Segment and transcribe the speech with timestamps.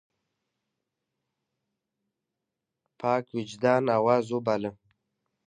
[2.99, 4.71] پاک وجدان آواز وباله.